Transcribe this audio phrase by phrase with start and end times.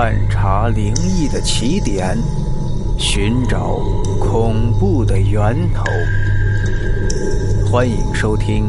[0.00, 2.16] 探查灵异的起点，
[3.00, 3.80] 寻找
[4.20, 5.82] 恐怖的源头。
[7.68, 8.64] 欢迎收听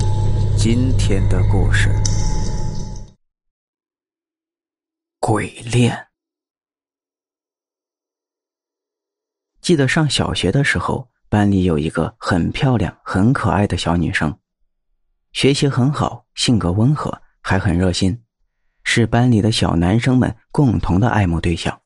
[0.58, 1.90] 今天的故事
[5.20, 5.96] 《鬼恋》。
[9.62, 14.36] 记得上小学的时候，班里有一个很漂亮、很可爱的小女生，
[15.34, 18.24] 学习很好，性格温和，还很热心。
[18.92, 21.80] 是班里的小男生们共同的爱慕对象，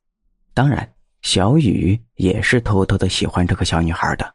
[0.53, 0.89] 当然，
[1.21, 4.33] 小雨也是偷偷的喜欢这个小女孩的。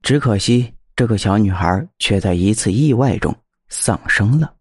[0.00, 3.36] 只可惜，这个小女孩却在一次意外中
[3.68, 4.54] 丧生了。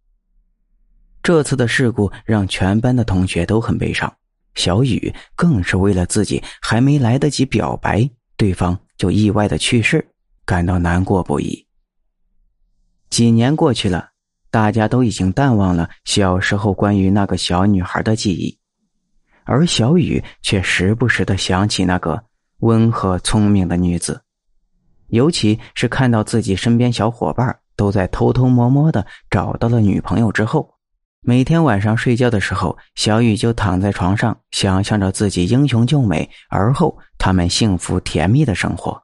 [1.24, 4.14] 这次的事故让全班的同学都很悲伤，
[4.56, 10.06] 小雨更是为了自己还没来得及表白，对方就意外的去世，
[10.44, 11.66] 感到难过不已。
[13.10, 14.15] 几年过去了。
[14.56, 18.58] 大家都已经淡忘了小时候关于那个小女孩的记忆，
[19.44, 22.24] 而小雨却时不时的想起那个
[22.60, 24.22] 温和聪明的女子，
[25.08, 30.74] 尤其是看到自己身边小伙伴都在偷偷摸摸的找到了女朋友之后，
[31.20, 39.04] 每天晚上睡觉的时候，小雨就躺在床上，想象着自己英雄救美，而后他们幸福甜蜜的生活。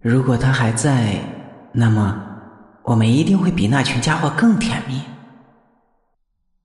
[0.00, 1.18] 如果他还在，
[1.72, 2.33] 那么。
[2.84, 5.00] 我们一定会比那群家伙更甜蜜。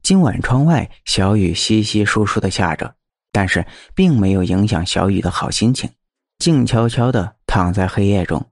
[0.04, 2.94] 今晚窗外小雨稀稀疏疏的下着，
[3.32, 5.90] 但是并没有影响小雨的好心情，
[6.38, 8.46] 静悄悄的躺在黑夜中，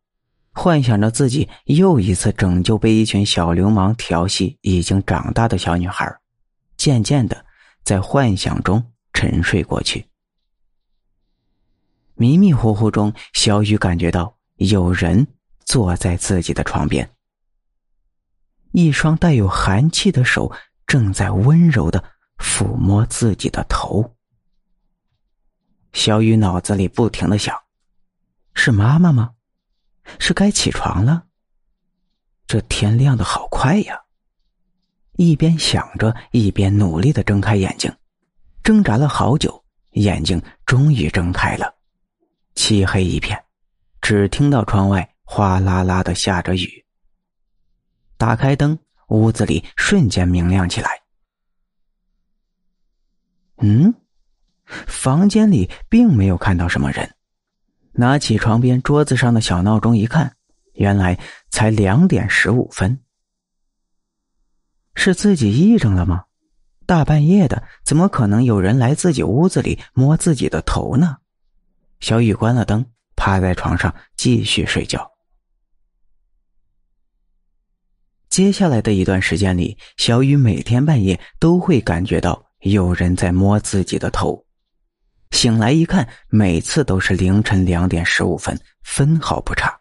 [0.53, 6.09] 幻想着自己又一次拯救被一群小流氓调戏已经长大的小女孩，
[6.77, 7.45] 渐渐的
[7.83, 10.05] 在幻想中沉睡过去。
[12.15, 15.27] 迷迷糊糊中，小雨感觉到有人
[15.65, 17.09] 坐在自己的床边。
[18.77, 20.51] 一双带有寒气的手
[20.85, 22.03] 正在温柔的
[22.37, 24.13] 抚摸自己的头。
[25.93, 27.57] 小雨脑子里不停的想：
[28.53, 29.31] 是妈妈吗？
[30.19, 31.23] 是该起床了？
[32.45, 33.99] 这天亮的好快呀！
[35.13, 37.91] 一边想着，一边努力的睁开眼睛，
[38.61, 41.73] 挣扎了好久，眼睛终于睁开了。
[42.53, 43.43] 漆黑一片，
[44.01, 46.85] 只听到窗外哗啦啦的下着雨。
[48.17, 48.77] 打开灯，
[49.09, 50.89] 屋子里瞬间明亮起来。
[53.59, 53.93] 嗯，
[54.65, 57.15] 房间里并没有看到什么人。
[57.93, 60.35] 拿起床边桌子上的小闹钟一看，
[60.73, 61.19] 原来
[61.49, 62.99] 才两点十五分。
[64.93, 66.25] 是自己癔症了吗？
[66.85, 71.17] 大半夜的，怎么可能有人来自己屋子里摸自己的头呢？
[71.99, 72.85] 小雨关了灯，
[73.15, 75.16] 趴在床上继续睡觉。
[78.37, 84.45] 接下来的一段时间里，小雨每天半夜都会感觉到有人在摸自己的头。
[85.31, 89.75] 醒来一看，每次都是凌晨两点十五分，分毫不差，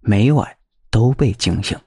[0.00, 0.56] 每晚
[0.90, 1.78] 都被惊醒。